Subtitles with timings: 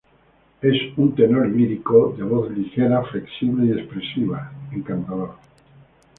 [0.63, 5.35] Es un tenor lírico, de voz ligera, flexible y expresiva, encantador.